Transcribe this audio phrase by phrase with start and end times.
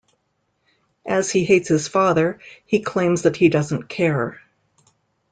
[1.05, 4.39] As he hates his father, he claims that he doesn't care.